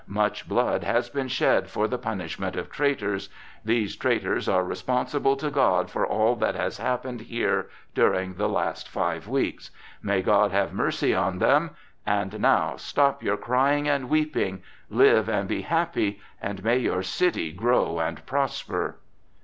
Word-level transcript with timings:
Much 0.07 0.49
blood 0.49 0.83
has 0.83 1.11
been 1.11 1.27
shed 1.27 1.69
for 1.69 1.87
the 1.87 1.97
punishment 1.99 2.55
of 2.55 2.71
traitors. 2.71 3.29
These 3.63 3.95
traitors 3.95 4.49
are 4.49 4.63
responsible 4.63 5.35
to 5.35 5.51
God 5.51 5.91
for 5.91 6.07
all 6.07 6.35
that 6.37 6.55
has 6.55 6.79
happened 6.79 7.21
here 7.21 7.69
during 7.93 8.33
the 8.33 8.49
last 8.49 8.89
five 8.89 9.27
weeks. 9.27 9.69
May 10.01 10.23
God 10.23 10.49
have 10.49 10.73
mercy 10.73 11.13
on 11.13 11.37
them. 11.37 11.69
And 12.03 12.39
now 12.39 12.77
stop 12.77 13.21
your 13.21 13.37
crying 13.37 13.87
and 13.87 14.09
weeping! 14.09 14.63
Live 14.89 15.29
and 15.29 15.47
be 15.47 15.61
happy, 15.61 16.19
and 16.41 16.63
may 16.63 16.79
your 16.79 17.03
city 17.03 17.51
grow 17.51 17.99
and 17.99 18.25
prosper!" 18.25 18.97